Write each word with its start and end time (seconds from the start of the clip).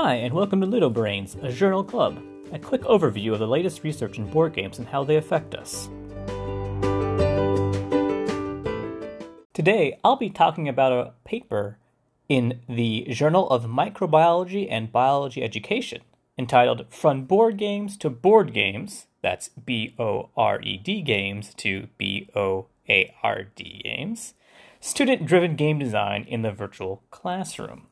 Hi, 0.00 0.14
and 0.14 0.32
welcome 0.32 0.60
to 0.60 0.66
Ludo 0.68 0.90
Brains, 0.90 1.36
a 1.42 1.50
journal 1.50 1.82
club, 1.82 2.22
a 2.52 2.58
quick 2.60 2.82
overview 2.82 3.32
of 3.32 3.40
the 3.40 3.48
latest 3.48 3.82
research 3.82 4.16
in 4.16 4.30
board 4.30 4.52
games 4.54 4.78
and 4.78 4.86
how 4.86 5.02
they 5.02 5.16
affect 5.16 5.56
us. 5.56 5.88
Today, 9.52 9.98
I'll 10.04 10.14
be 10.14 10.30
talking 10.30 10.68
about 10.68 10.92
a 10.92 11.14
paper 11.24 11.78
in 12.28 12.60
the 12.68 13.08
Journal 13.10 13.50
of 13.50 13.64
Microbiology 13.64 14.68
and 14.70 14.92
Biology 14.92 15.42
Education 15.42 16.02
entitled 16.38 16.86
From 16.90 17.24
Bored 17.24 17.56
Games 17.56 17.96
to 17.96 18.08
Board 18.08 18.54
Games, 18.54 19.08
that's 19.20 19.48
B 19.48 19.96
O 19.98 20.28
R 20.36 20.60
E 20.62 20.76
D 20.76 21.02
games 21.02 21.52
to 21.54 21.88
B 21.98 22.30
O 22.36 22.68
A 22.88 23.12
R 23.24 23.46
D 23.56 23.80
games, 23.82 24.34
Student 24.78 25.26
Driven 25.26 25.56
Game 25.56 25.80
Design 25.80 26.24
in 26.28 26.42
the 26.42 26.52
Virtual 26.52 27.02
Classroom 27.10 27.88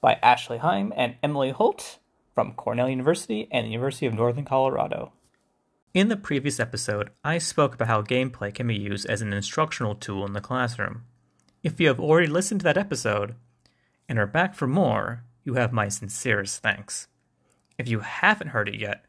by 0.00 0.14
Ashley 0.22 0.58
Heim 0.58 0.92
and 0.96 1.16
Emily 1.22 1.50
Holt 1.50 1.98
from 2.34 2.52
Cornell 2.52 2.88
University 2.88 3.48
and 3.50 3.66
the 3.66 3.70
University 3.70 4.06
of 4.06 4.14
Northern 4.14 4.44
Colorado. 4.44 5.12
In 5.94 6.08
the 6.08 6.16
previous 6.16 6.60
episode, 6.60 7.10
I 7.24 7.38
spoke 7.38 7.74
about 7.74 7.88
how 7.88 8.02
gameplay 8.02 8.54
can 8.54 8.68
be 8.68 8.76
used 8.76 9.06
as 9.06 9.22
an 9.22 9.32
instructional 9.32 9.94
tool 9.94 10.24
in 10.24 10.34
the 10.34 10.40
classroom. 10.40 11.04
If 11.62 11.80
you 11.80 11.88
have 11.88 11.98
already 11.98 12.28
listened 12.28 12.60
to 12.60 12.64
that 12.64 12.78
episode 12.78 13.34
and 14.08 14.18
are 14.18 14.26
back 14.26 14.54
for 14.54 14.66
more, 14.66 15.24
you 15.44 15.54
have 15.54 15.72
my 15.72 15.88
sincerest 15.88 16.62
thanks. 16.62 17.08
If 17.78 17.88
you 17.88 18.00
haven't 18.00 18.48
heard 18.48 18.68
it 18.68 18.78
yet, 18.78 19.04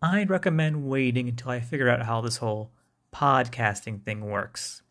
I'd 0.00 0.30
recommend 0.30 0.88
waiting 0.88 1.28
until 1.28 1.50
I 1.50 1.60
figure 1.60 1.88
out 1.88 2.06
how 2.06 2.20
this 2.20 2.38
whole 2.38 2.70
podcasting 3.12 4.02
thing 4.02 4.22
works. 4.22 4.82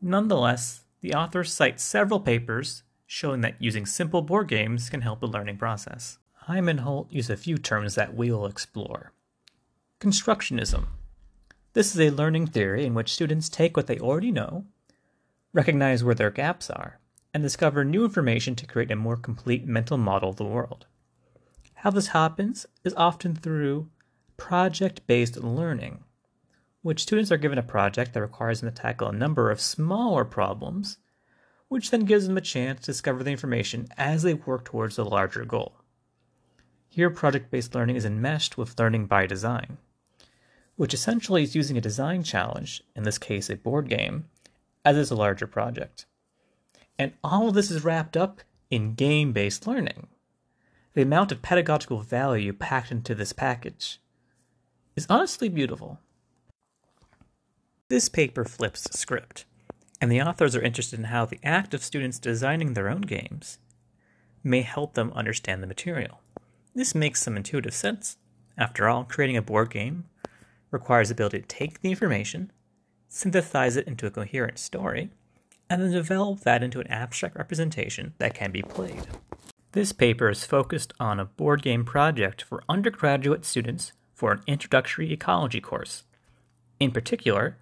Nonetheless, 0.00 0.82
the 1.00 1.14
authors 1.14 1.52
cite 1.52 1.80
several 1.80 2.20
papers 2.20 2.82
showing 3.06 3.40
that 3.40 3.60
using 3.60 3.86
simple 3.86 4.22
board 4.22 4.48
games 4.48 4.90
can 4.90 5.00
help 5.00 5.20
the 5.20 5.28
learning 5.28 5.56
process. 5.56 6.18
Heim 6.32 6.68
and 6.68 6.80
Holt 6.80 7.10
use 7.10 7.30
a 7.30 7.36
few 7.36 7.56
terms 7.56 7.94
that 7.94 8.14
we 8.14 8.30
will 8.30 8.46
explore. 8.46 9.12
Constructionism. 10.00 10.86
This 11.72 11.94
is 11.94 12.00
a 12.00 12.14
learning 12.14 12.48
theory 12.48 12.84
in 12.84 12.94
which 12.94 13.12
students 13.12 13.48
take 13.48 13.76
what 13.76 13.86
they 13.86 13.98
already 13.98 14.30
know, 14.30 14.64
recognize 15.52 16.02
where 16.02 16.14
their 16.14 16.30
gaps 16.30 16.70
are, 16.70 16.98
and 17.32 17.42
discover 17.42 17.84
new 17.84 18.04
information 18.04 18.54
to 18.56 18.66
create 18.66 18.90
a 18.90 18.96
more 18.96 19.16
complete 19.16 19.66
mental 19.66 19.98
model 19.98 20.30
of 20.30 20.36
the 20.36 20.44
world. 20.44 20.86
How 21.74 21.90
this 21.90 22.08
happens 22.08 22.66
is 22.82 22.94
often 22.96 23.34
through 23.34 23.88
project 24.36 25.06
based 25.06 25.36
learning, 25.36 26.04
which 26.82 27.02
students 27.02 27.30
are 27.30 27.36
given 27.36 27.58
a 27.58 27.62
project 27.62 28.14
that 28.14 28.20
requires 28.20 28.60
them 28.60 28.70
to 28.70 28.82
tackle 28.82 29.08
a 29.08 29.12
number 29.12 29.50
of 29.50 29.60
smaller 29.60 30.24
problems 30.24 30.98
which 31.68 31.90
then 31.90 32.04
gives 32.04 32.26
them 32.26 32.36
a 32.36 32.42
chance 32.42 32.80
to 32.80 32.86
discover 32.86 33.22
the 33.22 33.30
information 33.30 33.88
as 33.96 34.22
they 34.22 34.34
work 34.34 34.64
towards 34.64 34.98
a 34.98 35.04
larger 35.04 35.44
goal. 35.44 35.74
Here, 36.88 37.10
project 37.10 37.50
based 37.50 37.74
learning 37.74 37.96
is 37.96 38.04
enmeshed 38.04 38.56
with 38.56 38.78
learning 38.78 39.06
by 39.06 39.26
design, 39.26 39.78
which 40.76 40.94
essentially 40.94 41.42
is 41.42 41.56
using 41.56 41.76
a 41.76 41.82
design 41.82 42.22
challenge, 42.22 42.82
in 42.94 43.02
this 43.02 43.18
case 43.18 43.50
a 43.50 43.56
board 43.56 43.88
game, 43.88 44.26
as 44.84 44.96
is 44.96 45.10
a 45.10 45.16
larger 45.16 45.46
project. 45.46 46.06
And 46.98 47.12
all 47.22 47.48
of 47.48 47.54
this 47.54 47.70
is 47.70 47.84
wrapped 47.84 48.16
up 48.16 48.40
in 48.70 48.94
game 48.94 49.32
based 49.32 49.66
learning. 49.66 50.06
The 50.94 51.02
amount 51.02 51.32
of 51.32 51.42
pedagogical 51.42 52.00
value 52.00 52.52
packed 52.52 52.90
into 52.90 53.14
this 53.14 53.32
package 53.32 54.00
is 54.94 55.06
honestly 55.10 55.50
beautiful. 55.50 55.98
This 57.88 58.08
paper 58.08 58.44
flips 58.44 58.88
script 58.98 59.44
and 60.00 60.10
the 60.10 60.20
authors 60.20 60.54
are 60.54 60.62
interested 60.62 60.98
in 60.98 61.06
how 61.06 61.24
the 61.24 61.40
act 61.42 61.74
of 61.74 61.82
students 61.82 62.18
designing 62.18 62.74
their 62.74 62.88
own 62.88 63.02
games 63.02 63.58
may 64.44 64.62
help 64.62 64.94
them 64.94 65.12
understand 65.14 65.62
the 65.62 65.66
material. 65.66 66.20
This 66.74 66.94
makes 66.94 67.22
some 67.22 67.36
intuitive 67.36 67.74
sense. 67.74 68.16
After 68.58 68.88
all, 68.88 69.04
creating 69.04 69.36
a 69.36 69.42
board 69.42 69.70
game 69.70 70.04
requires 70.70 71.08
the 71.08 71.14
ability 71.14 71.40
to 71.40 71.46
take 71.46 71.80
the 71.80 71.90
information, 71.90 72.52
synthesize 73.08 73.76
it 73.76 73.86
into 73.86 74.06
a 74.06 74.10
coherent 74.10 74.58
story, 74.58 75.10
and 75.68 75.82
then 75.82 75.90
develop 75.90 76.40
that 76.40 76.62
into 76.62 76.80
an 76.80 76.86
abstract 76.88 77.36
representation 77.36 78.14
that 78.18 78.34
can 78.34 78.52
be 78.52 78.62
played. 78.62 79.06
This 79.72 79.92
paper 79.92 80.30
is 80.30 80.44
focused 80.44 80.92
on 81.00 81.18
a 81.18 81.24
board 81.24 81.62
game 81.62 81.84
project 81.84 82.42
for 82.42 82.62
undergraduate 82.68 83.44
students 83.44 83.92
for 84.14 84.32
an 84.32 84.42
introductory 84.46 85.12
ecology 85.12 85.60
course. 85.60 86.04
In 86.78 86.90
particular, 86.92 87.58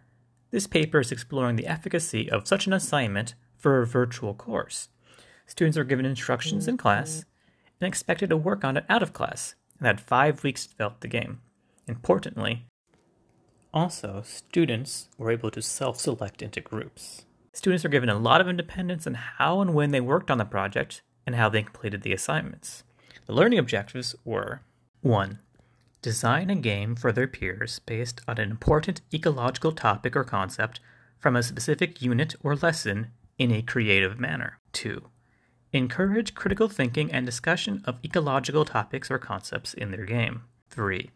this 0.54 0.68
paper 0.68 1.00
is 1.00 1.10
exploring 1.10 1.56
the 1.56 1.66
efficacy 1.66 2.30
of 2.30 2.46
such 2.46 2.68
an 2.68 2.72
assignment 2.72 3.34
for 3.56 3.82
a 3.82 3.86
virtual 3.88 4.34
course. 4.34 4.88
Students 5.46 5.76
are 5.76 5.82
given 5.82 6.06
instructions 6.06 6.68
in 6.68 6.76
class 6.76 7.24
and 7.80 7.88
expected 7.88 8.30
to 8.30 8.36
work 8.36 8.62
on 8.62 8.76
it 8.76 8.84
out 8.88 9.02
of 9.02 9.12
class 9.12 9.56
and 9.78 9.88
had 9.88 10.00
five 10.00 10.44
weeks 10.44 10.64
to 10.64 10.70
develop 10.70 11.00
the 11.00 11.08
game. 11.08 11.40
Importantly, 11.88 12.66
also, 13.72 14.22
students 14.24 15.08
were 15.18 15.32
able 15.32 15.50
to 15.50 15.60
self 15.60 15.98
select 15.98 16.40
into 16.40 16.60
groups. 16.60 17.24
Students 17.52 17.84
are 17.84 17.88
given 17.88 18.08
a 18.08 18.16
lot 18.16 18.40
of 18.40 18.46
independence 18.46 19.08
in 19.08 19.14
how 19.14 19.60
and 19.60 19.74
when 19.74 19.90
they 19.90 20.00
worked 20.00 20.30
on 20.30 20.38
the 20.38 20.44
project 20.44 21.02
and 21.26 21.34
how 21.34 21.48
they 21.48 21.64
completed 21.64 22.02
the 22.02 22.12
assignments. 22.12 22.84
The 23.26 23.32
learning 23.32 23.58
objectives 23.58 24.14
were 24.24 24.60
1 25.00 25.40
design 26.04 26.50
a 26.50 26.54
game 26.54 26.94
for 26.94 27.12
their 27.12 27.26
peers 27.26 27.78
based 27.78 28.20
on 28.28 28.36
an 28.36 28.50
important 28.50 29.00
ecological 29.14 29.72
topic 29.72 30.14
or 30.14 30.22
concept 30.22 30.78
from 31.18 31.34
a 31.34 31.42
specific 31.42 32.02
unit 32.02 32.34
or 32.42 32.54
lesson 32.56 33.06
in 33.38 33.50
a 33.50 33.62
creative 33.62 34.20
manner. 34.20 34.58
2. 34.74 35.02
Encourage 35.72 36.34
critical 36.34 36.68
thinking 36.68 37.10
and 37.10 37.24
discussion 37.24 37.82
of 37.86 38.04
ecological 38.04 38.66
topics 38.66 39.10
or 39.10 39.18
concepts 39.18 39.72
in 39.72 39.92
their 39.92 40.04
game. 40.04 40.42
3. 40.68 41.10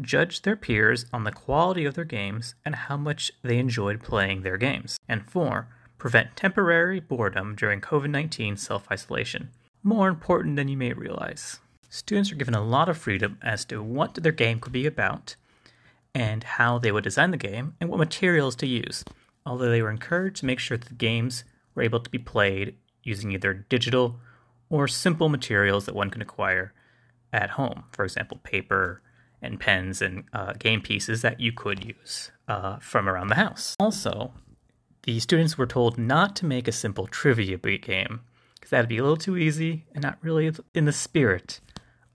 Judge 0.00 0.40
their 0.40 0.56
peers 0.56 1.04
on 1.12 1.24
the 1.24 1.30
quality 1.30 1.84
of 1.84 1.92
their 1.92 2.06
games 2.06 2.54
and 2.64 2.74
how 2.74 2.96
much 2.96 3.32
they 3.42 3.58
enjoyed 3.58 4.02
playing 4.02 4.40
their 4.40 4.56
games. 4.56 4.98
And 5.06 5.28
4. 5.28 5.68
Prevent 5.98 6.36
temporary 6.36 7.00
boredom 7.00 7.54
during 7.54 7.82
COVID 7.82 8.08
19 8.08 8.56
self 8.56 8.90
isolation. 8.90 9.50
More 9.82 10.08
important 10.08 10.56
than 10.56 10.68
you 10.68 10.78
may 10.78 10.94
realize 10.94 11.60
students 11.92 12.32
are 12.32 12.36
given 12.36 12.54
a 12.54 12.64
lot 12.64 12.88
of 12.88 12.96
freedom 12.96 13.36
as 13.42 13.66
to 13.66 13.82
what 13.82 14.14
their 14.14 14.32
game 14.32 14.58
could 14.58 14.72
be 14.72 14.86
about 14.86 15.36
and 16.14 16.42
how 16.42 16.78
they 16.78 16.90
would 16.90 17.04
design 17.04 17.30
the 17.30 17.36
game 17.36 17.74
and 17.80 17.90
what 17.90 17.98
materials 17.98 18.56
to 18.56 18.66
use, 18.66 19.04
although 19.44 19.68
they 19.68 19.82
were 19.82 19.90
encouraged 19.90 20.36
to 20.36 20.46
make 20.46 20.58
sure 20.58 20.78
that 20.78 20.88
the 20.88 20.94
games 20.94 21.44
were 21.74 21.82
able 21.82 22.00
to 22.00 22.08
be 22.08 22.16
played 22.16 22.74
using 23.02 23.32
either 23.32 23.52
digital 23.52 24.18
or 24.70 24.88
simple 24.88 25.28
materials 25.28 25.84
that 25.84 25.94
one 25.94 26.08
can 26.08 26.22
acquire 26.22 26.72
at 27.30 27.50
home. 27.50 27.84
For 27.92 28.04
example, 28.04 28.40
paper 28.42 29.02
and 29.42 29.60
pens 29.60 30.00
and 30.00 30.24
uh, 30.32 30.54
game 30.54 30.80
pieces 30.80 31.20
that 31.20 31.40
you 31.40 31.52
could 31.52 31.84
use 31.84 32.30
uh, 32.48 32.78
from 32.78 33.06
around 33.06 33.28
the 33.28 33.34
house. 33.34 33.76
Also, 33.78 34.32
the 35.02 35.20
students 35.20 35.58
were 35.58 35.66
told 35.66 35.98
not 35.98 36.34
to 36.36 36.46
make 36.46 36.66
a 36.66 36.72
simple 36.72 37.06
trivia 37.06 37.58
game 37.58 38.20
because 38.54 38.70
that'd 38.70 38.88
be 38.88 38.96
a 38.96 39.02
little 39.02 39.16
too 39.18 39.36
easy 39.36 39.84
and 39.94 40.02
not 40.02 40.16
really 40.22 40.50
in 40.74 40.86
the 40.86 40.92
spirit 40.92 41.60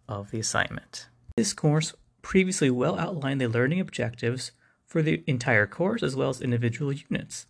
of 0.07 0.31
the 0.31 0.39
assignment. 0.39 1.07
This 1.35 1.53
course 1.53 1.93
previously 2.21 2.69
well 2.69 2.97
outlined 2.97 3.39
the 3.39 3.47
learning 3.47 3.79
objectives 3.79 4.51
for 4.85 5.01
the 5.01 5.23
entire 5.27 5.67
course 5.67 6.03
as 6.03 6.15
well 6.15 6.29
as 6.29 6.41
individual 6.41 6.91
units. 6.91 7.45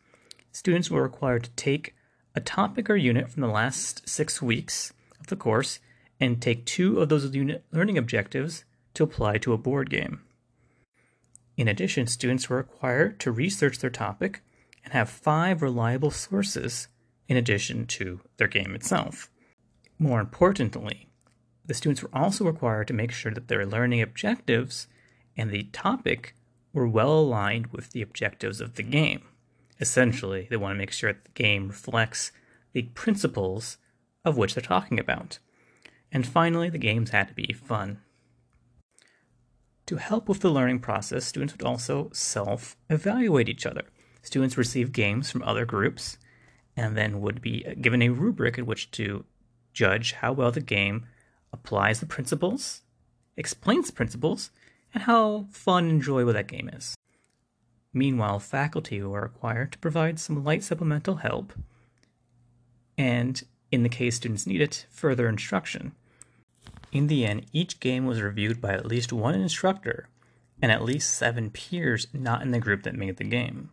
Students 0.51 0.89
were 0.89 1.03
required 1.03 1.43
to 1.43 1.49
take 1.51 1.95
a 2.35 2.39
topic 2.39 2.89
or 2.89 2.95
unit 2.95 3.29
from 3.29 3.41
the 3.41 3.47
last 3.47 4.07
six 4.07 4.41
weeks 4.41 4.93
of 5.19 5.27
the 5.27 5.35
course 5.35 5.79
and 6.19 6.41
take 6.41 6.65
two 6.65 6.99
of 6.99 7.09
those 7.09 7.33
unit 7.35 7.63
learning 7.71 7.97
objectives 7.97 8.63
to 8.93 9.03
apply 9.03 9.37
to 9.37 9.53
a 9.53 9.57
board 9.57 9.89
game. 9.89 10.21
In 11.55 11.67
addition, 11.67 12.07
students 12.07 12.49
were 12.49 12.57
required 12.57 13.19
to 13.21 13.31
research 13.31 13.79
their 13.79 13.89
topic 13.89 14.41
and 14.83 14.93
have 14.93 15.09
five 15.09 15.61
reliable 15.61 16.11
sources 16.11 16.87
in 17.27 17.35
addition 17.35 17.85
to 17.87 18.21
their 18.37 18.47
game 18.47 18.73
itself. 18.75 19.29
More 19.99 20.19
importantly, 20.19 21.09
the 21.67 21.73
students 21.73 22.01
were 22.01 22.09
also 22.13 22.45
required 22.45 22.87
to 22.87 22.93
make 22.93 23.11
sure 23.11 23.31
that 23.31 23.47
their 23.47 23.65
learning 23.65 24.01
objectives 24.01 24.87
and 25.35 25.51
the 25.51 25.63
topic 25.71 26.33
were 26.73 26.87
well 26.87 27.19
aligned 27.19 27.67
with 27.67 27.91
the 27.91 28.01
objectives 28.01 28.61
of 28.61 28.75
the 28.75 28.83
game. 28.83 29.21
Essentially, 29.79 30.47
they 30.49 30.57
want 30.57 30.73
to 30.73 30.77
make 30.77 30.91
sure 30.91 31.13
that 31.13 31.25
the 31.25 31.31
game 31.31 31.67
reflects 31.67 32.31
the 32.73 32.83
principles 32.83 33.77
of 34.25 34.37
which 34.37 34.55
they're 34.55 34.61
talking 34.61 34.99
about. 34.99 35.39
And 36.11 36.25
finally, 36.25 36.69
the 36.69 36.77
games 36.77 37.11
had 37.11 37.27
to 37.27 37.33
be 37.33 37.53
fun. 37.53 37.99
To 39.87 39.97
help 39.97 40.27
with 40.27 40.39
the 40.41 40.49
learning 40.49 40.79
process, 40.79 41.25
students 41.25 41.53
would 41.53 41.65
also 41.65 42.09
self 42.13 42.75
evaluate 42.89 43.49
each 43.49 43.65
other. 43.65 43.83
Students 44.21 44.57
receive 44.57 44.91
games 44.91 45.31
from 45.31 45.43
other 45.43 45.65
groups 45.65 46.17
and 46.75 46.97
then 46.97 47.21
would 47.21 47.41
be 47.41 47.63
given 47.81 48.01
a 48.01 48.09
rubric 48.09 48.57
in 48.57 48.65
which 48.65 48.91
to 48.91 49.25
judge 49.73 50.13
how 50.13 50.33
well 50.33 50.51
the 50.51 50.61
game 50.61 51.05
applies 51.53 51.99
the 51.99 52.05
principles, 52.05 52.81
explains 53.35 53.87
the 53.87 53.93
principles, 53.93 54.51
and 54.93 55.03
how 55.03 55.47
fun 55.51 55.85
and 55.85 55.93
enjoyable 55.93 56.33
that 56.33 56.47
game 56.47 56.69
is. 56.69 56.95
Meanwhile, 57.93 58.39
faculty 58.39 59.01
are 59.01 59.21
required 59.21 59.71
to 59.71 59.77
provide 59.79 60.19
some 60.19 60.43
light 60.43 60.63
supplemental 60.63 61.15
help, 61.17 61.53
and 62.97 63.43
in 63.71 63.83
the 63.83 63.89
case 63.89 64.15
students 64.15 64.47
need 64.47 64.61
it, 64.61 64.85
further 64.89 65.27
instruction. 65.27 65.93
In 66.91 67.07
the 67.07 67.25
end, 67.25 67.45
each 67.51 67.79
game 67.79 68.05
was 68.05 68.21
reviewed 68.21 68.61
by 68.61 68.73
at 68.73 68.85
least 68.85 69.11
one 69.11 69.35
instructor 69.35 70.09
and 70.61 70.71
at 70.71 70.83
least 70.83 71.13
seven 71.13 71.51
peers 71.51 72.07
not 72.13 72.41
in 72.41 72.51
the 72.51 72.59
group 72.59 72.83
that 72.83 72.95
made 72.95 73.17
the 73.17 73.23
game. 73.23 73.69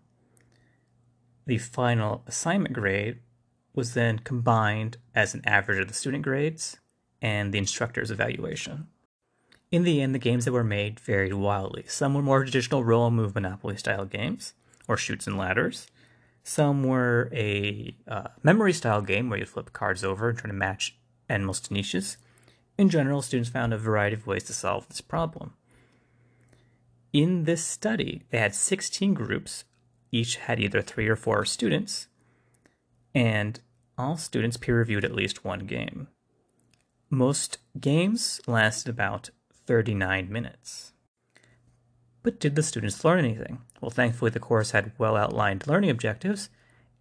The 1.46 1.58
final 1.58 2.22
assignment 2.26 2.74
grade 2.74 3.20
was 3.74 3.94
then 3.94 4.18
combined 4.18 4.98
as 5.14 5.34
an 5.34 5.42
average 5.44 5.78
of 5.78 5.88
the 5.88 5.94
student 5.94 6.22
grades 6.22 6.78
and 7.20 7.52
the 7.52 7.58
instructor's 7.58 8.10
evaluation. 8.10 8.88
In 9.70 9.82
the 9.82 10.00
end, 10.00 10.14
the 10.14 10.20
games 10.20 10.44
that 10.44 10.52
were 10.52 10.64
made 10.64 11.00
varied 11.00 11.34
wildly. 11.34 11.84
Some 11.88 12.14
were 12.14 12.22
more 12.22 12.44
traditional 12.44 12.84
roll 12.84 13.08
and 13.08 13.16
move 13.16 13.34
Monopoly 13.34 13.76
style 13.76 14.04
games, 14.04 14.54
or 14.86 14.96
Chutes 14.96 15.26
and 15.26 15.36
Ladders. 15.36 15.88
Some 16.42 16.84
were 16.84 17.30
a 17.32 17.96
uh, 18.06 18.28
memory 18.42 18.72
style 18.72 19.00
game 19.00 19.30
where 19.30 19.38
you 19.38 19.46
flip 19.46 19.72
cards 19.72 20.04
over 20.04 20.28
and 20.28 20.38
try 20.38 20.48
to 20.48 20.54
match 20.54 20.96
animals 21.28 21.60
to 21.60 21.74
niches. 21.74 22.18
In 22.76 22.88
general, 22.88 23.22
students 23.22 23.50
found 23.50 23.72
a 23.72 23.78
variety 23.78 24.14
of 24.14 24.26
ways 24.26 24.44
to 24.44 24.52
solve 24.52 24.88
this 24.88 25.00
problem. 25.00 25.54
In 27.12 27.44
this 27.44 27.64
study, 27.64 28.22
they 28.30 28.38
had 28.38 28.54
16 28.54 29.14
groups, 29.14 29.64
each 30.10 30.36
had 30.36 30.60
either 30.60 30.82
three 30.82 31.08
or 31.08 31.16
four 31.16 31.44
students, 31.44 32.08
and 33.14 33.60
all 33.96 34.16
students 34.16 34.56
peer 34.56 34.78
reviewed 34.78 35.04
at 35.04 35.14
least 35.14 35.44
one 35.44 35.60
game. 35.60 36.08
Most 37.14 37.58
games 37.78 38.40
lasted 38.48 38.90
about 38.90 39.30
39 39.52 40.32
minutes. 40.32 40.94
But 42.24 42.40
did 42.40 42.56
the 42.56 42.62
students 42.64 43.04
learn 43.04 43.20
anything? 43.20 43.60
Well, 43.80 43.92
thankfully, 43.92 44.32
the 44.32 44.40
course 44.40 44.72
had 44.72 44.90
well 44.98 45.16
outlined 45.16 45.68
learning 45.68 45.90
objectives 45.90 46.50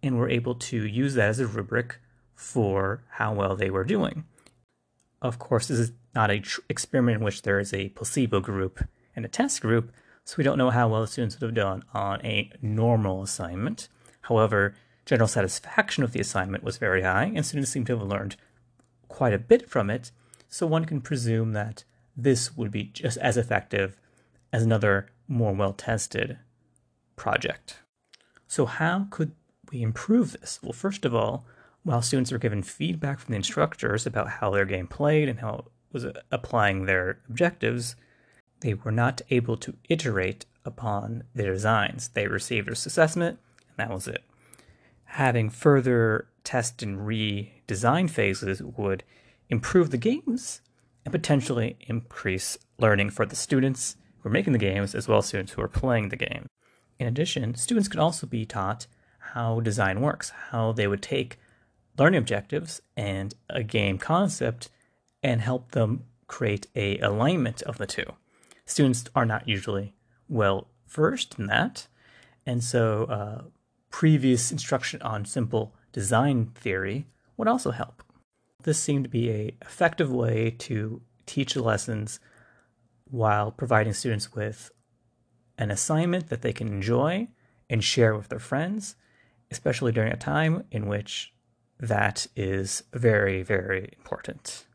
and 0.04 0.16
were 0.16 0.28
able 0.28 0.54
to 0.54 0.86
use 0.86 1.14
that 1.14 1.30
as 1.30 1.40
a 1.40 1.48
rubric 1.48 1.98
for 2.32 3.02
how 3.14 3.34
well 3.34 3.56
they 3.56 3.70
were 3.70 3.82
doing. 3.82 4.24
Of 5.20 5.40
course, 5.40 5.66
this 5.66 5.80
is 5.80 5.92
not 6.14 6.30
an 6.30 6.42
tr- 6.42 6.60
experiment 6.68 7.18
in 7.18 7.24
which 7.24 7.42
there 7.42 7.58
is 7.58 7.74
a 7.74 7.88
placebo 7.88 8.38
group 8.38 8.86
and 9.16 9.24
a 9.24 9.28
test 9.28 9.60
group, 9.62 9.90
so 10.24 10.36
we 10.38 10.44
don't 10.44 10.58
know 10.58 10.70
how 10.70 10.86
well 10.86 11.00
the 11.00 11.08
students 11.08 11.40
would 11.40 11.48
have 11.48 11.56
done 11.56 11.82
on 11.92 12.24
a 12.24 12.52
normal 12.62 13.24
assignment. 13.24 13.88
However, 14.20 14.76
general 15.06 15.26
satisfaction 15.26 16.04
with 16.04 16.12
the 16.12 16.20
assignment 16.20 16.62
was 16.62 16.78
very 16.78 17.02
high, 17.02 17.32
and 17.34 17.44
students 17.44 17.72
seem 17.72 17.84
to 17.86 17.98
have 17.98 18.06
learned 18.06 18.36
quite 19.14 19.32
a 19.32 19.38
bit 19.38 19.70
from 19.70 19.90
it, 19.90 20.10
so 20.48 20.66
one 20.66 20.84
can 20.84 21.00
presume 21.00 21.52
that 21.52 21.84
this 22.16 22.56
would 22.56 22.72
be 22.72 22.82
just 22.82 23.16
as 23.18 23.36
effective 23.36 23.96
as 24.52 24.64
another 24.64 25.06
more 25.28 25.52
well 25.52 25.72
tested 25.72 26.36
project. 27.14 27.78
So, 28.48 28.66
how 28.66 29.06
could 29.10 29.30
we 29.70 29.82
improve 29.82 30.32
this? 30.32 30.58
Well, 30.60 30.72
first 30.72 31.04
of 31.04 31.14
all, 31.14 31.46
while 31.84 32.02
students 32.02 32.32
were 32.32 32.38
given 32.38 32.64
feedback 32.64 33.20
from 33.20 33.30
the 33.30 33.36
instructors 33.36 34.04
about 34.04 34.28
how 34.28 34.50
their 34.50 34.64
game 34.64 34.88
played 34.88 35.28
and 35.28 35.38
how 35.38 35.54
it 35.58 35.64
was 35.92 36.06
applying 36.32 36.86
their 36.86 37.20
objectives, 37.28 37.94
they 38.62 38.74
were 38.74 38.90
not 38.90 39.22
able 39.30 39.56
to 39.58 39.76
iterate 39.88 40.44
upon 40.64 41.22
their 41.36 41.52
designs. 41.52 42.08
They 42.08 42.26
received 42.26 42.68
a 42.68 42.72
assessment, 42.72 43.38
and 43.68 43.76
that 43.76 43.94
was 43.94 44.08
it. 44.08 44.24
Having 45.04 45.50
further 45.50 46.26
test 46.42 46.82
and 46.82 47.06
redesign 47.66 48.10
phases 48.10 48.62
would 48.62 49.04
improve 49.48 49.90
the 49.90 49.96
games 49.96 50.60
and 51.04 51.12
potentially 51.12 51.76
increase 51.80 52.58
learning 52.78 53.10
for 53.10 53.26
the 53.26 53.36
students 53.36 53.96
who 54.20 54.28
are 54.28 54.32
making 54.32 54.52
the 54.52 54.58
games 54.58 54.94
as 54.94 55.06
well 55.06 55.18
as 55.18 55.26
students 55.26 55.52
who 55.52 55.62
are 55.62 55.68
playing 55.68 56.08
the 56.08 56.16
game. 56.16 56.46
In 56.98 57.06
addition, 57.06 57.54
students 57.54 57.88
could 57.88 58.00
also 58.00 58.26
be 58.26 58.46
taught 58.46 58.86
how 59.32 59.60
design 59.60 60.00
works, 60.00 60.30
how 60.50 60.72
they 60.72 60.86
would 60.86 61.02
take 61.02 61.38
learning 61.98 62.18
objectives 62.18 62.80
and 62.96 63.34
a 63.50 63.62
game 63.62 63.98
concept 63.98 64.70
and 65.22 65.40
help 65.40 65.72
them 65.72 66.04
create 66.26 66.66
a 66.74 66.98
alignment 66.98 67.62
of 67.62 67.78
the 67.78 67.86
two. 67.86 68.04
Students 68.66 69.04
are 69.14 69.26
not 69.26 69.48
usually 69.48 69.94
well 70.28 70.68
versed 70.88 71.38
in 71.38 71.46
that, 71.46 71.86
and 72.46 72.62
so 72.62 73.04
uh, 73.04 73.42
previous 73.90 74.50
instruction 74.50 75.02
on 75.02 75.24
simple 75.24 75.74
design 75.92 76.46
theory 76.54 77.06
would 77.36 77.48
also 77.48 77.70
help. 77.70 78.02
This 78.62 78.78
seemed 78.78 79.04
to 79.04 79.10
be 79.10 79.30
a 79.30 79.56
effective 79.62 80.10
way 80.10 80.50
to 80.50 81.02
teach 81.26 81.56
lessons 81.56 82.20
while 83.04 83.50
providing 83.50 83.92
students 83.92 84.34
with 84.34 84.70
an 85.58 85.70
assignment 85.70 86.28
that 86.28 86.42
they 86.42 86.52
can 86.52 86.68
enjoy 86.68 87.28
and 87.68 87.82
share 87.82 88.14
with 88.14 88.28
their 88.28 88.38
friends, 88.38 88.96
especially 89.50 89.92
during 89.92 90.12
a 90.12 90.16
time 90.16 90.64
in 90.70 90.86
which 90.86 91.32
that 91.78 92.26
is 92.36 92.82
very, 92.92 93.42
very 93.42 93.90
important. 93.98 94.66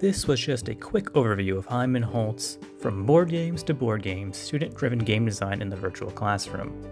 This 0.00 0.26
was 0.26 0.40
just 0.40 0.68
a 0.68 0.74
quick 0.74 1.12
overview 1.12 1.58
of 1.58 1.66
Heim 1.66 1.94
and 1.94 2.04
Holt's 2.04 2.58
from 2.80 3.04
bored 3.04 3.28
games 3.28 3.62
to 3.64 3.74
board 3.74 4.02
games, 4.02 4.36
student 4.36 4.74
driven 4.74 4.98
game 4.98 5.24
design 5.24 5.60
in 5.60 5.68
the 5.68 5.76
virtual 5.76 6.10
classroom. 6.10 6.86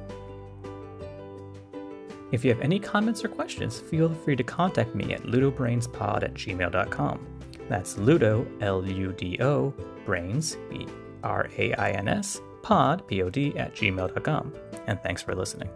If 2.31 2.45
you 2.45 2.53
have 2.53 2.61
any 2.61 2.79
comments 2.79 3.25
or 3.25 3.29
questions, 3.29 3.81
feel 3.81 4.13
free 4.13 4.37
to 4.37 4.43
contact 4.43 4.95
me 4.95 5.15
at 5.15 5.23
ludobrainspod 5.23 6.23
at 6.23 6.35
gmail.com. 6.35 7.27
That's 7.69 7.97
ludo, 7.97 8.47
L 8.61 8.87
U 8.87 9.13
D 9.13 9.39
O, 9.41 9.73
brains, 10.05 10.57
B 10.71 10.87
R 11.23 11.49
A 11.57 11.73
I 11.75 11.91
N 11.93 12.09
S, 12.09 12.41
pod, 12.63 13.07
P 13.07 13.23
O 13.23 13.31
D, 13.31 13.57
at 13.57 13.75
gmail.com. 13.75 14.53
And 14.87 15.01
thanks 15.03 15.23
for 15.23 15.35
listening. 15.35 15.71